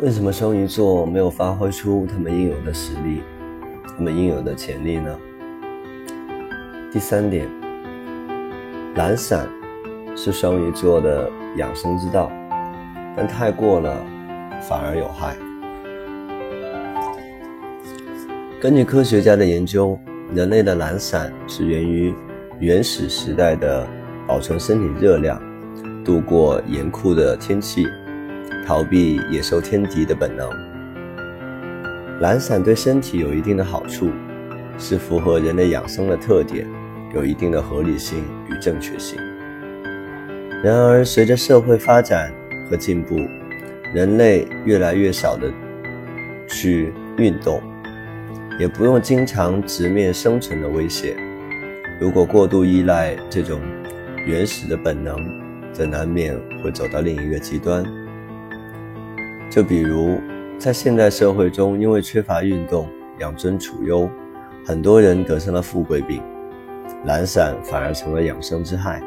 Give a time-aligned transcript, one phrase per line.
[0.00, 3.20] 为什么双鱼座没有发挥出他们应有的实力，
[3.84, 5.18] 他们应有的潜力呢？
[6.92, 7.48] 第三点，
[8.94, 9.48] 懒散
[10.14, 12.30] 是双鱼座的养生之道，
[13.16, 14.00] 但太过了
[14.68, 15.34] 反而有害。
[18.60, 19.98] 根据科学家的研究，
[20.32, 22.14] 人类的懒散是源于
[22.60, 23.84] 原始时代的
[24.28, 25.42] 保存身体热量、
[26.04, 27.84] 度过严酷的天气。
[28.68, 30.46] 逃避野兽天敌的本能，
[32.20, 34.10] 懒散对身体有一定的好处，
[34.78, 36.66] 是符合人类养生的特点，
[37.14, 39.18] 有一定的合理性与正确性。
[40.62, 42.30] 然而，随着社会发展
[42.68, 43.16] 和进步，
[43.94, 45.50] 人类越来越少的
[46.46, 47.62] 去运动，
[48.60, 51.16] 也不用经常直面生存的威胁。
[51.98, 53.62] 如果过度依赖这种
[54.26, 55.16] 原始的本能，
[55.72, 57.82] 则难免会走到另一个极端。
[59.50, 60.20] 就比如，
[60.58, 62.86] 在现代社会中，因为缺乏运动，
[63.18, 64.08] 养尊处优，
[64.64, 66.22] 很多人得上了富贵病，
[67.06, 69.02] 懒散反而成了养生之害。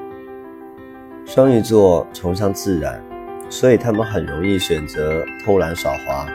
[1.26, 3.00] 双鱼座崇尚自然，
[3.50, 6.28] 所以他们很容易选择偷懒耍滑，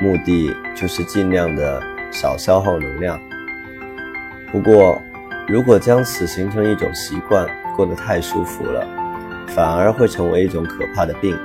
[0.00, 3.20] 目的就是尽量的少消耗能量。
[4.50, 4.98] 不过，
[5.46, 8.86] 如果将此形成一种习惯，过得太舒服了，
[9.48, 11.36] 反而会成为一种可怕的病。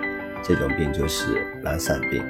[0.44, 1.25] 这种病就是
[1.63, 2.23] 懒散病。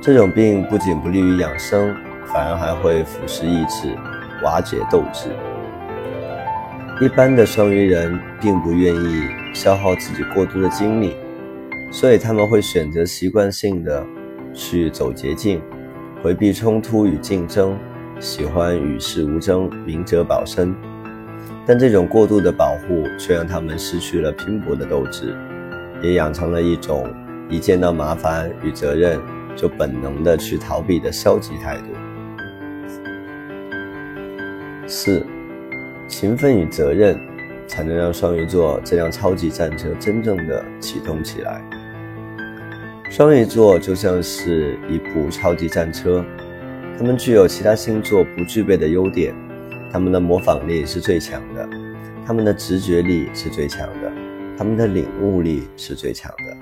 [0.00, 1.94] 这种病不仅不利于养生，
[2.26, 3.94] 反而还会腐蚀意志、
[4.42, 5.28] 瓦解斗志。
[7.00, 11.16] 一般的双鱼人并不愿意消耗自己过多的精力，
[11.90, 14.04] 所以他们会选择习惯性的
[14.54, 15.60] 去走捷径，
[16.22, 17.76] 回避冲突与竞争，
[18.20, 20.74] 喜欢与世无争、明哲保身。
[21.66, 25.34] 但这种过度的保护却让他们失去了拼搏的斗志。
[26.02, 27.08] 也养成了一种
[27.48, 29.20] 一见到麻烦与责任
[29.54, 31.84] 就本能的去逃避的消极态度。
[34.86, 35.24] 四，
[36.08, 37.18] 勤奋与责任
[37.66, 41.62] 才能让双鱼座这辆超级战车真正的启动起来。
[43.08, 46.24] 双鱼座就像是一部超级战车，
[46.98, 49.34] 他们具有其他星座不具备的优点，
[49.92, 51.68] 他们的模仿力是最强的，
[52.26, 54.21] 他们的直觉力是最强的。
[54.62, 56.56] 他们的领悟力是最强的，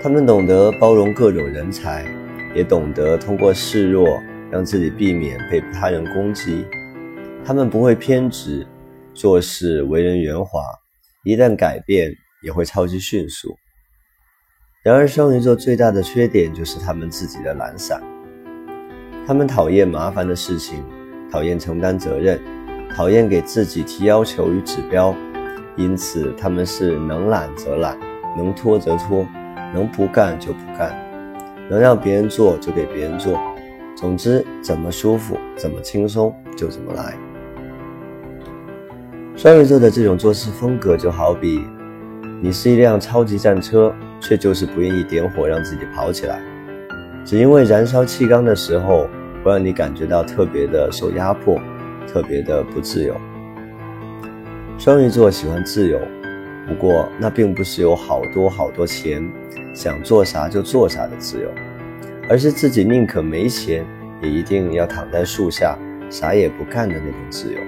[0.00, 2.06] 他们懂得包容各种人才，
[2.54, 4.18] 也懂得通过示弱
[4.50, 6.64] 让自己避免被他人攻击。
[7.44, 8.66] 他们不会偏执，
[9.12, 10.62] 做事为人圆滑，
[11.22, 12.10] 一旦改变
[12.42, 13.54] 也会超级迅速。
[14.82, 18.02] 然而，双鱼座最大的缺点就是他们自己的懒散，
[19.26, 20.82] 他们讨厌麻烦的事情，
[21.30, 22.40] 讨厌承担责任，
[22.96, 25.14] 讨厌给自己提要求与指标。
[25.76, 27.98] 因此，他们是能懒则懒，
[28.36, 29.26] 能拖则拖，
[29.74, 30.98] 能不干就不干，
[31.68, 33.38] 能让别人做就给别人做。
[33.94, 37.14] 总之，怎么舒服、怎么轻松就怎么来。
[39.36, 41.62] 双鱼座的这种做事风格，就好比
[42.42, 46.40] 你是一辆超级战车，却就是不愿意点火让自己跑起来，
[47.22, 49.06] 只因为燃烧气缸的时候
[49.44, 51.58] 会让你感觉到特别的受压迫，
[52.06, 53.14] 特别的不自由。
[54.78, 55.98] 双鱼座喜欢自由，
[56.68, 59.26] 不过那并不是有好多好多钱，
[59.74, 61.50] 想做啥就做啥的自由，
[62.28, 63.84] 而是自己宁可没钱，
[64.22, 65.76] 也一定要躺在树下
[66.10, 67.58] 啥也不干的那种自由。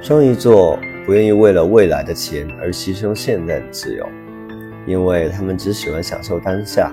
[0.00, 4.08] 双鱼座不愿意为了未来的钱而牺牲现在的自由，
[4.86, 6.92] 因为他们只喜欢享受当下，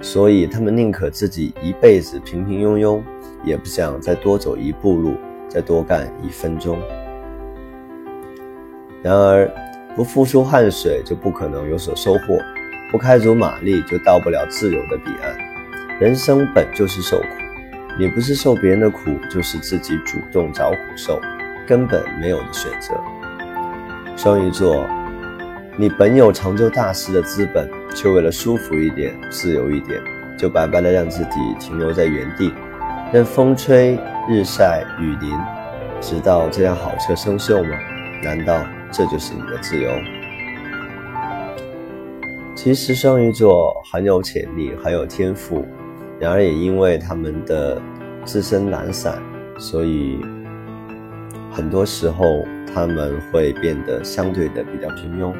[0.00, 3.02] 所以他们宁可自己一辈子平平庸庸，
[3.44, 5.16] 也不想再多走一步路，
[5.48, 6.78] 再多干一分钟。
[9.02, 9.50] 然而，
[9.96, 12.38] 不付出汗水就不可能有所收获，
[12.90, 15.36] 不开足马力就到不了自由的彼岸。
[15.98, 17.26] 人生本就是受苦，
[17.98, 21.20] 你不是受别人的苦，就是自己主动找苦受，
[21.66, 22.94] 根本没有的选择。
[24.16, 24.86] 双鱼座，
[25.76, 30.00] 你本有成就大事的资本，却为了舒服一点、自由一点，
[30.38, 32.52] 就白白的让自己停留在原地，
[33.12, 35.36] 任风吹日晒雨淋，
[36.00, 37.76] 直到这辆好车生锈吗？
[38.22, 38.64] 难道？
[38.92, 39.90] 这就是你的自由。
[42.54, 45.66] 其实双鱼座很有潜力，很有天赋，
[46.20, 47.80] 然而也因为他们的
[48.24, 49.20] 自身懒散，
[49.58, 50.20] 所以
[51.50, 55.34] 很多时候他们会变得相对的比较平庸。